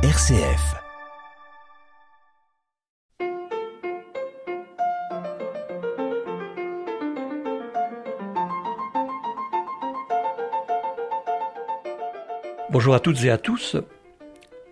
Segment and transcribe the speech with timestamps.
[0.00, 0.76] RCF.
[12.70, 13.76] Bonjour à toutes et à tous.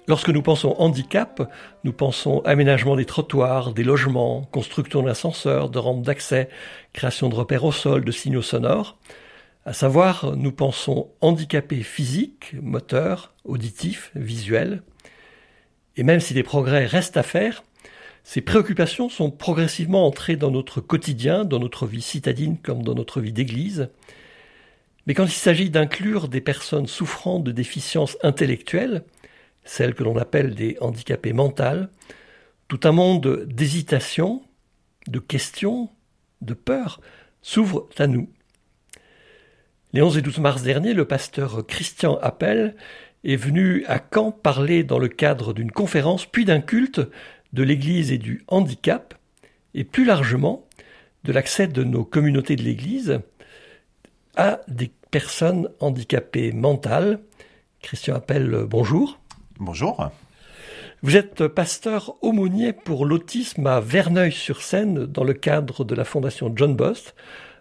[0.06, 1.42] Lorsque nous pensons handicap,
[1.82, 6.48] nous pensons aménagement des trottoirs, des logements, construction d'ascenseurs, de rampes d'accès,
[6.92, 8.96] création de repères au sol, de signaux sonores.
[9.64, 14.84] À savoir, nous pensons handicapés physiques, moteurs, auditifs, visuels.
[15.96, 17.64] Et même si des progrès restent à faire,
[18.22, 23.20] ces préoccupations sont progressivement entrées dans notre quotidien, dans notre vie citadine comme dans notre
[23.20, 23.88] vie d'église.
[25.06, 29.04] Mais quand il s'agit d'inclure des personnes souffrant de déficiences intellectuelles,
[29.64, 31.86] celles que l'on appelle des handicapés mentaux,
[32.68, 34.42] tout un monde d'hésitation,
[35.06, 35.88] de questions,
[36.40, 37.00] de peur
[37.42, 38.28] s'ouvre à nous.
[39.92, 42.74] Les 11 et 12 mars dernier, le pasteur Christian Appel
[43.24, 47.00] est venu à Caen parler dans le cadre d'une conférence puis d'un culte
[47.52, 49.14] de l'Église et du handicap,
[49.74, 50.66] et plus largement
[51.24, 53.20] de l'accès de nos communautés de l'Église
[54.36, 57.20] à des personnes handicapées mentales.
[57.80, 59.18] Christian Appel, bonjour.
[59.58, 60.10] Bonjour.
[61.02, 66.74] Vous êtes pasteur aumônier pour l'autisme à Verneuil-sur-Seine dans le cadre de la fondation John
[66.74, 67.14] Bost.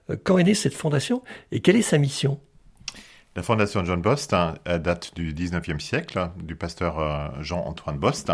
[0.09, 2.39] Euh, quand est née cette fondation et quelle est sa mission?
[3.35, 8.31] La fondation John Bost hein, date du 19e siècle, du pasteur euh, Jean-Antoine Bost,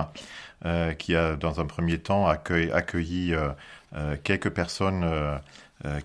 [0.64, 3.34] euh, qui a dans un premier temps accueilli,
[4.24, 5.04] quelques personnes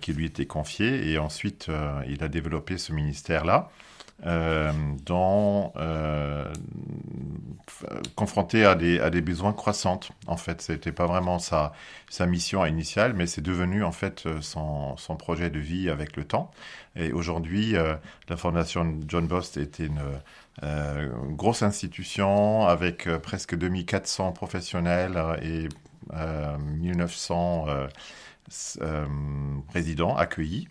[0.01, 1.67] qui lui étaient confiées et ensuite
[2.09, 3.69] il a développé ce ministère-là.
[4.25, 4.71] Euh,
[5.05, 6.51] dans, euh,
[8.15, 9.99] confronté à des, à des besoins croissants.
[10.25, 11.73] En fait, c'était pas vraiment sa,
[12.09, 16.23] sa mission initiale, mais c'est devenu en fait son, son projet de vie avec le
[16.23, 16.51] temps.
[16.95, 17.95] Et aujourd'hui, euh,
[18.29, 20.01] la fondation John Bost est une
[20.63, 25.67] euh, grosse institution avec euh, presque 2400 professionnels et
[26.59, 27.65] 1900
[29.73, 30.69] résidents accueillis.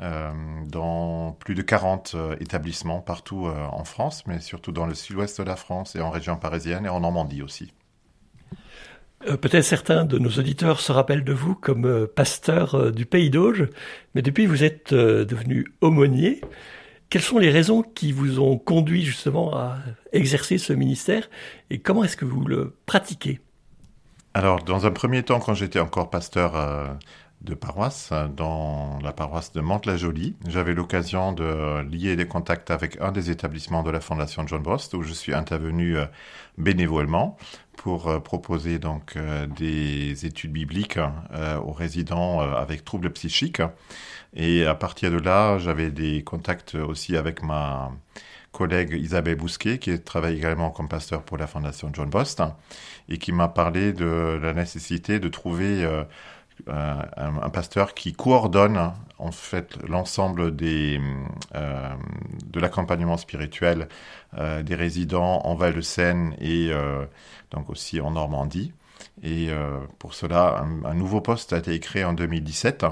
[0.00, 0.32] Euh,
[0.66, 5.40] dans plus de 40 euh, établissements partout euh, en France, mais surtout dans le sud-ouest
[5.40, 7.72] de la France et en région parisienne et en Normandie aussi.
[9.20, 13.68] Peut-être certains de nos auditeurs se rappellent de vous comme pasteur du Pays d'Auge,
[14.14, 16.42] mais depuis vous êtes devenu aumônier.
[17.08, 19.78] Quelles sont les raisons qui vous ont conduit justement à
[20.12, 21.30] exercer ce ministère
[21.70, 23.40] et comment est-ce que vous le pratiquez?
[24.34, 26.98] Alors, dans un premier temps, quand j'étais encore pasteur
[27.44, 30.34] de paroisse, dans la paroisse de Mantes-la-Jolie.
[30.48, 34.94] J'avais l'occasion de lier des contacts avec un des établissements de la Fondation John Bost,
[34.94, 36.06] où je suis intervenu euh,
[36.56, 37.36] bénévolement
[37.76, 40.98] pour euh, proposer donc euh, des études bibliques
[41.62, 43.62] aux résidents avec troubles psychiques.
[44.34, 47.92] Et à partir de là, j'avais des contacts aussi avec ma
[48.52, 52.42] collègue Isabelle Bousquet, qui travaille également comme pasteur pour la Fondation John Bost,
[53.08, 55.84] et qui m'a parlé de la nécessité de trouver
[56.68, 61.00] euh, un, pasteur qui coordonne en fait l'ensemble des
[61.54, 61.92] euh,
[62.46, 63.88] de l'accompagnement spirituel
[64.38, 66.70] euh, des résidents en Val-de-Seine et
[67.50, 68.72] donc aussi en Normandie.
[69.22, 69.50] Et
[69.98, 72.86] pour cela, un, nouveau poste a été créé en 2017.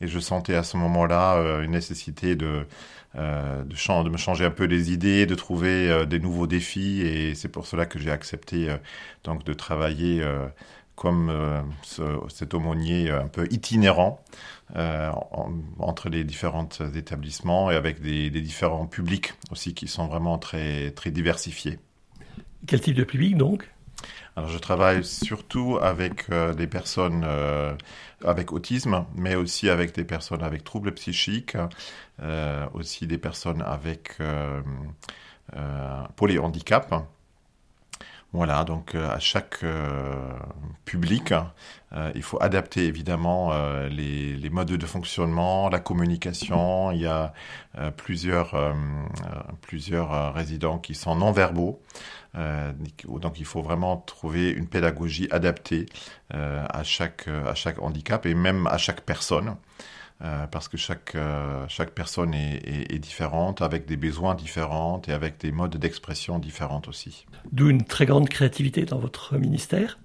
[0.00, 2.66] Et je sentais à ce moment-là une nécessité de,
[3.14, 7.02] de, de, me changer un peu les idées, de trouver des nouveaux défis.
[7.02, 8.74] Et c'est pour cela que j'ai accepté
[9.24, 10.24] donc de travailler
[11.00, 11.62] comme euh,
[12.28, 14.22] cet aumônier un peu itinérant
[14.76, 15.10] euh,
[15.78, 21.10] entre les différents établissements et avec des, différents publics aussi qui sont vraiment très, très
[21.10, 21.78] diversifiés.
[22.66, 23.70] Quel type de public donc?
[24.36, 27.26] Alors, je travaille surtout avec euh, des personnes
[28.22, 31.56] avec autisme, mais aussi avec des personnes avec troubles psychiques,
[32.74, 34.18] aussi des personnes avec
[36.16, 37.06] polyhandicap
[38.32, 40.14] voilà, donc euh, à chaque euh,
[40.84, 41.34] public,
[41.92, 43.52] euh, il faut adapter évidemment
[43.88, 46.92] les, les, modes de fonctionnement, la communication.
[46.92, 47.32] Il y a
[47.96, 48.54] plusieurs,
[49.62, 51.80] plusieurs résidents qui sont non-verbaux.
[52.34, 55.86] donc il faut vraiment trouver une pédagogie adaptée
[56.32, 59.56] à, chaque, à chaque handicap et même à chaque personne.
[60.22, 65.00] Euh, parce que chaque, euh, chaque personne est, est, est, différente, avec des besoins différents
[65.08, 67.24] et avec des modes d'expression différents aussi.
[67.52, 69.98] D'où une très grande créativité dans votre ministère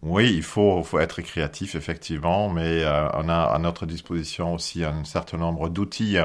[0.00, 4.82] oui, il faut, faut être créatif, effectivement, mais euh, on a à notre disposition aussi
[4.82, 6.16] un certain nombre d'outils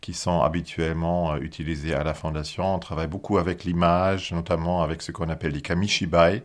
[0.00, 2.74] qui sont habituellement utilisés à la fondation.
[2.74, 6.42] On travaille beaucoup avec l'image, notamment avec ce qu'on appelle les kamishibai,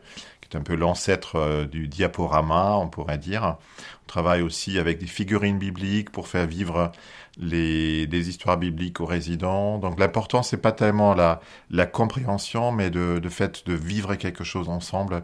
[0.53, 3.57] qui est un peu l'ancêtre du diaporama, on pourrait dire.
[4.03, 6.91] On travaille aussi avec des figurines bibliques pour faire vivre
[7.37, 9.79] les, des histoires bibliques aux résidents.
[9.79, 11.41] Donc l'important, c'est pas tellement la,
[11.71, 15.23] la compréhension, mais de, de fait de vivre quelque chose ensemble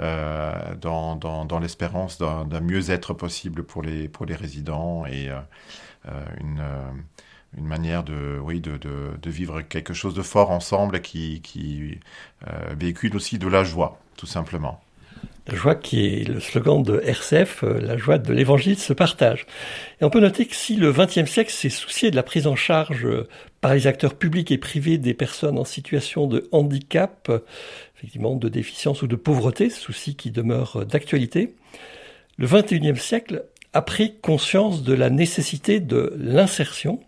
[0.00, 5.40] euh, dans, dans, dans l'espérance d'un mieux-être possible pour les, pour les résidents et euh,
[6.08, 6.90] euh une, euh,
[7.56, 11.98] une manière de, oui, de, de, vivre quelque chose de fort ensemble qui, qui
[12.46, 14.80] euh, véhicule aussi de la joie, tout simplement.
[15.48, 19.46] La joie qui est le slogan de RCF, euh, la joie de l'évangile se partage.
[20.00, 22.56] Et on peut noter que si le XXe siècle s'est soucié de la prise en
[22.56, 23.28] charge euh,
[23.60, 27.30] par les acteurs publics et privés des personnes en situation de handicap,
[27.96, 31.54] effectivement de déficience ou de pauvreté, souci qui demeure d'actualité,
[32.38, 37.00] le XXIe siècle a pris conscience de la nécessité de l'insertion.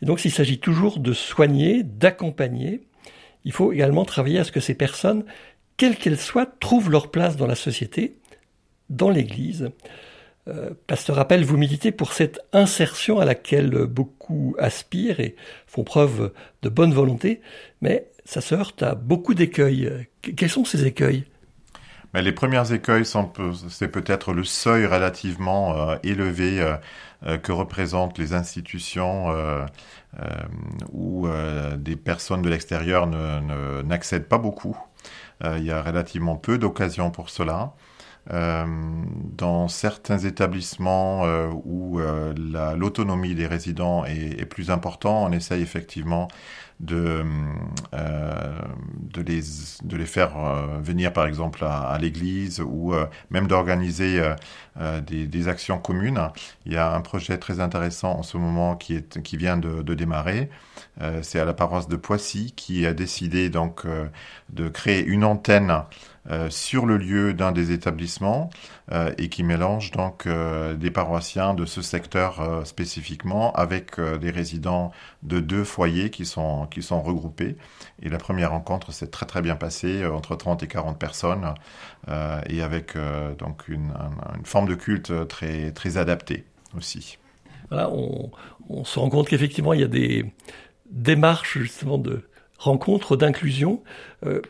[0.00, 2.80] Et donc s'il s'agit toujours de soigner, d'accompagner,
[3.44, 5.24] il faut également travailler à ce que ces personnes
[5.80, 8.18] quelles qu'elles soient, trouvent leur place dans la société,
[8.90, 9.70] dans l'Église.
[10.46, 15.36] Euh, Pasteur Rappel, vous militez pour cette insertion à laquelle beaucoup aspirent et
[15.66, 17.40] font preuve de bonne volonté,
[17.80, 20.06] mais ça se heurte à beaucoup d'écueils.
[20.20, 21.24] Quels sont ces écueils?
[22.12, 23.06] Mais les premiers écueils
[23.70, 29.28] c'est peut-être le seuil relativement euh, élevé euh, que représentent les institutions
[30.92, 31.28] où
[31.76, 34.76] des personnes de l'extérieur n'accèdent pas beaucoup.
[35.44, 37.74] Euh, il y a relativement peu d'occasions pour cela.
[38.32, 38.66] Euh,
[39.36, 42.34] dans certains établissements euh, où euh,
[42.76, 46.28] l'autonomie des résidents est, plus importante, on essaye effectivement
[46.80, 47.24] de,
[49.16, 50.30] les, faire
[50.80, 52.94] venir par exemple à, l'église ou
[53.30, 54.22] même d'organiser
[55.06, 56.20] des, actions communes.
[56.64, 59.02] Il y a un projet très intéressant en ce moment qui,
[59.36, 60.48] vient de, de démarrer.
[61.22, 63.86] C'est à la paroisse de Poissy qui a décidé donc
[64.50, 65.82] de créer une antenne
[66.50, 68.50] sur le lieu d'un des établissements
[68.92, 74.18] euh, et qui mélange donc euh, des paroissiens de ce secteur euh, spécifiquement avec euh,
[74.18, 77.56] des résidents de deux foyers qui sont, qui sont regroupés.
[78.02, 81.54] Et la première rencontre s'est très très bien passée, entre 30 et 40 personnes,
[82.48, 82.96] et avec
[83.38, 86.44] donc une, un, une forme de culte très, très adaptée
[86.76, 87.18] aussi.
[87.68, 90.24] Voilà, on, se rend compte qu'effectivement il y a des
[90.90, 92.22] démarches justement de
[92.60, 93.82] rencontres, d'inclusion.
[94.26, 94.42] Euh,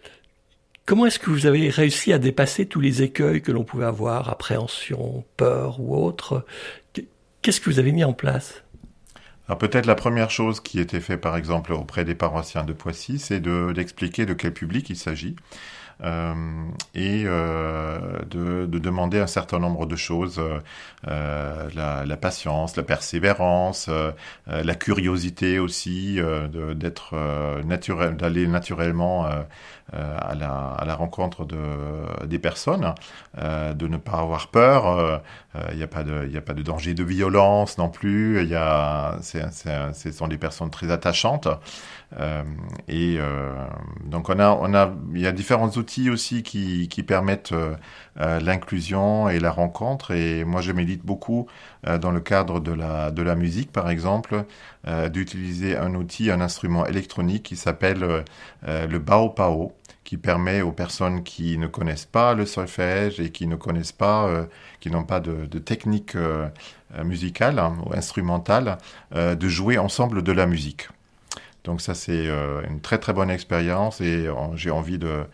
[0.90, 4.28] Comment est-ce que vous avez réussi à dépasser tous les écueils que l'on pouvait avoir,
[4.28, 6.44] appréhension, peur ou autre?
[7.42, 8.64] Qu'est-ce que vous avez mis en place?
[9.46, 13.20] Alors peut-être la première chose qui était faite par exemple auprès des paroissiens de Poissy,
[13.20, 15.36] c'est d'expliquer de, de, quel public il s'agit.
[16.02, 16.34] Euh,
[16.94, 17.98] et euh,
[18.30, 20.40] de, de, demander un certain nombre de choses,
[21.08, 23.90] euh, la, patience, la persévérance,
[24.46, 26.18] la curiosité aussi,
[26.74, 27.14] d'être
[27.64, 29.26] naturel, d'aller naturellement
[29.92, 31.56] à la, à, la, rencontre de,
[32.26, 32.94] des personnes,
[33.36, 35.22] de ne pas avoir peur.
[35.72, 38.44] Il n'y a pas de, a pas de danger de violence non plus.
[38.46, 41.48] Y a, c'est, ce sont des personnes très attachantes.
[42.88, 43.18] Et
[44.04, 47.76] donc on a, on a, il y a différents outils aussi qui, permettent euh,
[48.40, 50.12] l'inclusion et la rencontre.
[50.12, 51.46] Et moi, je médite beaucoup
[51.84, 54.44] dans le cadre de la, de la musique, par exemple,
[55.10, 58.24] d'utiliser un outil, un instrument électronique qui s'appelle
[58.66, 59.72] le Bao Pao
[60.10, 64.26] qui permet aux personnes qui ne connaissent pas le solfège et qui ne connaissent pas,
[64.26, 64.44] euh,
[64.80, 66.48] qui n'ont pas de, technique euh,
[67.04, 68.78] musicale hein, ou instrumentale,
[69.14, 70.88] euh, de jouer ensemble de la musique.
[71.64, 75.24] Donc ça c'est euh, une très très bonne expérience et euh, j'ai envie de,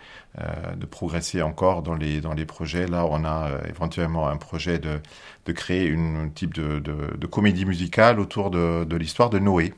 [0.41, 2.87] euh, de progresser encore dans les, dans les projets.
[2.87, 4.99] Là on a éventuellement un projet de,
[5.45, 9.39] de créer une, un type de, de, de, comédie musicale autour de, de l'histoire de
[9.39, 9.73] Noé.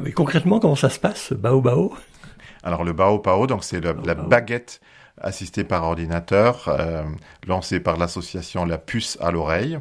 [0.00, 1.94] mais concrètement comment ça se passe, Bao Bao?
[2.62, 4.80] Alors le Bao donc c'est la baguette
[5.20, 7.04] assistée par ordinateur, euh,
[7.46, 9.78] lancée par l'association La Puce à l'oreille,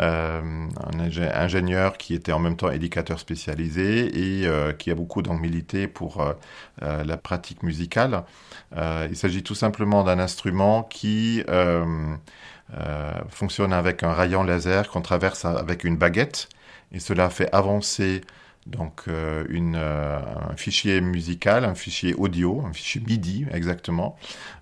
[0.00, 1.00] euh, un
[1.34, 5.88] ingénieur qui était en même temps éducateur spécialisé et euh, qui a beaucoup donc milité
[5.88, 6.24] pour
[6.80, 8.24] la pratique musicale.
[8.74, 11.42] Il s'agit tout simplement d'un instrument qui
[13.28, 16.48] fonctionne avec un rayon laser qu'on traverse avec une baguette
[16.92, 18.22] et cela fait avancer
[18.66, 24.16] donc euh, euh, un fichier musical, un fichier audio, un fichier MIDI exactement,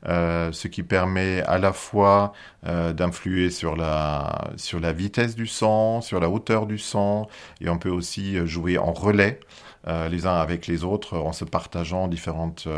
[0.07, 6.03] euh, ce qui permet à la fois d'influer sur la, sur la vitesse du son,
[6.03, 7.27] sur la hauteur du son,
[7.63, 9.41] et on peut aussi jouer en relais
[9.87, 12.69] les uns avec les autres en se partageant différentes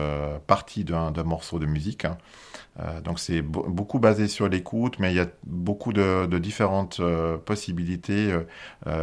[0.46, 2.04] parties d'un morceau de musique.
[2.04, 2.16] Hein.
[3.04, 7.00] Donc c'est beaucoup basé sur l'écoute, mais il y a beaucoup de, différentes
[7.44, 8.34] possibilités,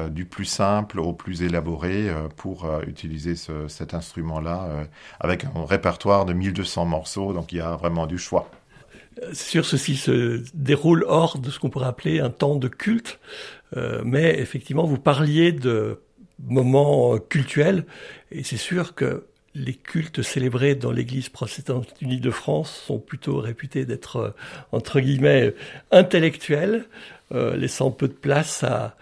[0.10, 3.36] du plus simple au plus élaboré, pour utiliser
[3.68, 4.88] cet instrument-là,
[5.20, 8.50] avec un répertoire de 1200 morceaux, donc il y a vraiment du choix.
[9.34, 13.20] Sûr, ceci se déroule hors de ce qu'on pourrait appeler un temps de culte,
[13.76, 16.02] euh, mais effectivement, vous parliez de
[16.48, 17.86] moments cultuels,
[18.32, 23.40] et c'est sûr que les cultes célébrés dans l'Église protestante unie de France sont plutôt
[23.40, 24.30] réputés d'être, euh,
[24.72, 25.54] entre guillemets,
[25.92, 26.86] intellectuels,
[27.32, 28.96] euh, laissant peu de place à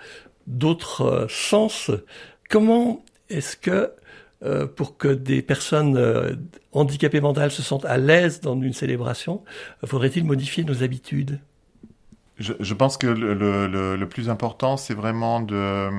[0.48, 1.92] d'autres sens.
[2.50, 3.92] Comment est-ce que
[4.44, 6.36] euh, pour que des personnes euh,
[6.72, 9.44] handicapées mentales se sentent à l'aise dans une célébration,
[9.84, 11.40] faudrait-il modifier nos habitudes?
[12.38, 15.90] Je, pense que le, plus important, c'est vraiment de,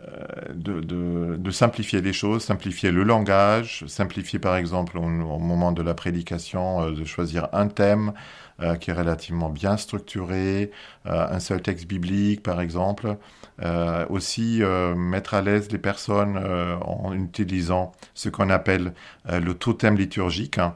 [0.00, 5.94] euh, de, simplifier les choses, simplifier le langage, simplifier par exemple au, moment de la
[5.94, 8.12] prédication, de choisir un thème,
[8.60, 10.72] euh, qui est relativement bien structuré,
[11.06, 13.16] euh, un seul texte biblique par exemple.
[13.62, 14.62] Euh, aussi
[14.96, 16.38] mettre à l'aise les personnes
[16.82, 18.94] en utilisant ce qu'on appelle
[19.30, 20.58] le totem liturgique.
[20.58, 20.74] Hein.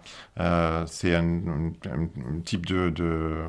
[0.87, 1.41] C'est un,
[2.45, 3.45] type de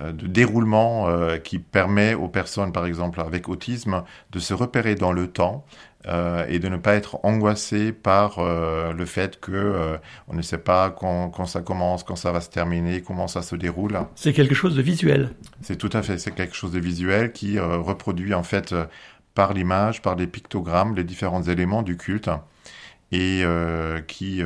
[0.00, 1.06] de déroulement
[1.44, 5.66] qui permet aux personnes, par exemple avec autisme, de se repérer dans le temps
[6.08, 9.96] euh, et de ne pas être angoissé par euh, le fait que euh,
[10.26, 13.40] on ne sait pas quand, quand, ça commence, quand ça va se terminer, comment ça
[13.40, 13.96] se déroule.
[14.16, 15.30] C'est quelque chose de visuel.
[15.60, 18.74] C'est tout à fait, c'est quelque chose de visuel qui reproduit en fait
[19.34, 22.30] par l'image, par les pictogrammes, les différents éléments du culte
[23.12, 23.44] et
[24.08, 24.42] qui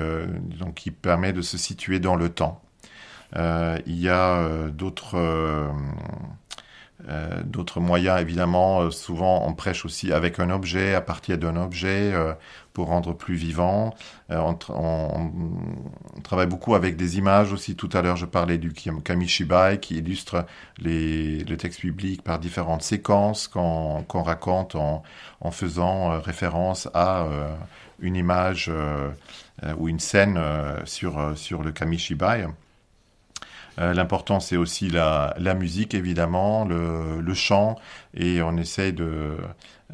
[0.58, 2.60] donc qui permet de se situer dans le temps.
[3.36, 5.16] Il y a d'autres
[7.08, 11.54] euh, d'autres moyens, évidemment, euh, souvent on prêche aussi avec un objet, à partir d'un
[11.54, 12.32] objet, euh,
[12.72, 13.94] pour rendre plus vivant.
[14.30, 14.54] On,
[16.24, 17.76] travaille beaucoup avec des images aussi.
[17.76, 20.44] Tout à l'heure, je parlais du Kamishibai qui illustre
[20.78, 25.02] les, le texte biblique par différentes séquences qu'on raconte en,
[25.40, 27.26] en, faisant référence à
[28.00, 28.70] une image
[29.78, 30.38] ou une scène
[30.84, 32.46] sur, sur le Kamishibai.
[33.78, 37.76] Euh, l'important, c'est aussi la, musique, évidemment, le, chant,
[38.14, 39.36] et on essaye de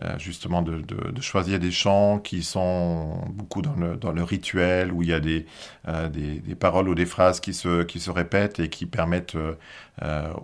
[0.03, 0.83] euh, justement de,
[1.21, 5.47] choisir des chants qui sont beaucoup dans le, rituel, où il y a des,
[5.89, 9.37] euh, des, paroles ou des phrases qui se, répètent et qui permettent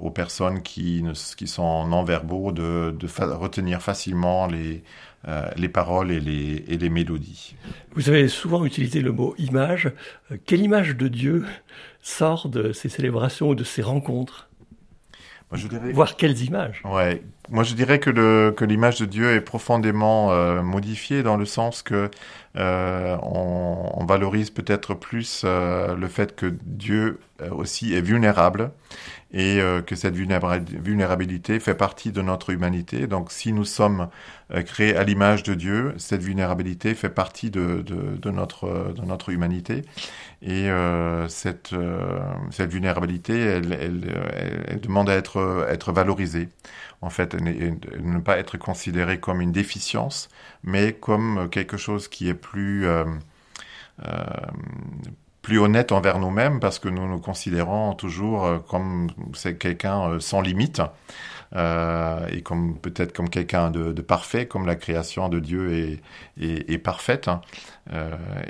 [0.01, 1.05] aux personnes qui,
[1.47, 4.83] sont non-verbaux de, de retenir facilement les,
[5.57, 7.55] les paroles et les, et les mélodies.
[7.95, 9.93] Vous avez souvent utilisé le mot image.
[10.47, 11.45] Quelle image de Dieu
[12.09, 14.49] sort de ces célébrations ou de ces rencontres
[15.51, 15.93] Moi, je dirais...
[15.93, 17.23] Voir quelles images Ouais.
[17.51, 18.11] Moi, je dirais que,
[18.65, 22.11] l'image de Dieu est profondément euh, modifiée dans le sens que
[22.57, 28.71] euh, on, valorise peut-être plus euh, le fait que Dieu aussi est vulnérable
[29.33, 33.07] et que cette vulnérabilité fait partie de notre humanité.
[33.07, 34.09] Donc si nous sommes
[34.65, 37.85] créés à l'image de Dieu, cette vulnérabilité fait partie de,
[38.25, 39.83] notre, humanité.
[40.41, 40.69] Et
[41.29, 41.75] cette,
[42.59, 46.49] vulnérabilité, elle, demande à être valorisée.
[47.01, 50.29] En fait, ne pas être considérée comme une déficience,
[50.65, 52.87] mais comme quelque chose qui est plus...
[52.87, 53.05] Euh,
[55.49, 60.21] plus honnête envers nous-mêmes parce que nous nous considérons toujours euh, comme c'est quelqu'un euh,
[60.21, 60.83] sans limite
[61.57, 65.73] euh, et comme peut-être comme quelqu'un de, parfait, comme la création de Dieu
[66.39, 67.31] est, est, parfaite.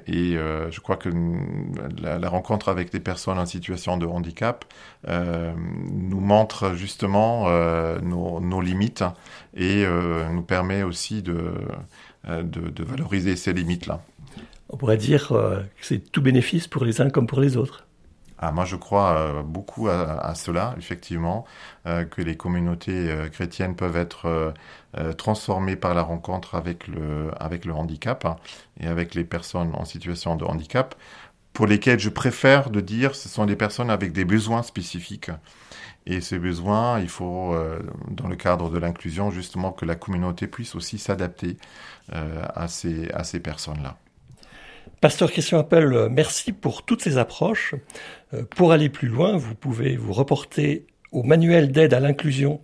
[0.09, 1.09] Et je crois que
[2.02, 4.64] la, rencontre avec des personnes en situation de handicap
[5.07, 7.49] nous montre justement
[8.02, 9.05] nos, limites
[9.55, 9.87] et
[10.33, 11.52] nous permet aussi de,
[12.26, 14.00] de, de valoriser ces limites-là
[14.69, 17.87] on pourrait dire euh, que c'est tout bénéfice pour les uns comme pour les autres.
[18.41, 21.45] Ah, moi, je crois euh, beaucoup à, cela, effectivement,
[21.87, 24.55] euh, que les communautés chrétiennes peuvent être
[25.17, 28.37] transformées par la rencontre avec le, avec le handicap hein,
[28.81, 30.95] et avec les personnes en situation de handicap,
[31.53, 35.31] pour lesquelles je préfère de dire ce sont des personnes avec des besoins spécifiques.
[36.07, 37.55] Et ces besoins, il faut,
[38.09, 41.59] dans le cadre de l'inclusion, justement, que la communauté puisse aussi s'adapter
[42.11, 43.99] à ces, à ces personnes-là.
[45.00, 47.76] Pasteur Christian Appel, euh, merci pour toutes ces approches.
[48.35, 52.61] Euh, pour aller plus loin, vous pouvez vous reporter au manuel d'aide à l'inclusion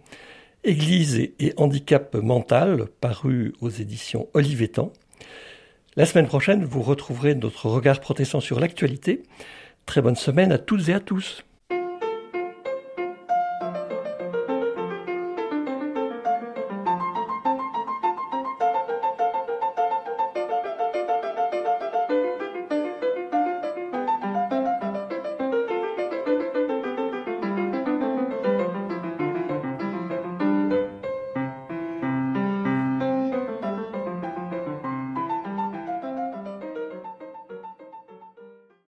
[0.64, 4.92] Église et handicap mental, paru aux éditions Olivetan.
[5.94, 9.22] La semaine prochaine, vous retrouverez notre regard protestant sur l'actualité.
[9.86, 11.44] Très bonne semaine à toutes et à tous.